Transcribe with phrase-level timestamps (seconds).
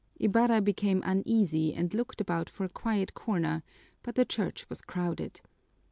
[0.19, 3.61] Ibarra became uneasy and looked about for a quiet corner,
[4.01, 5.41] but the church was crowded.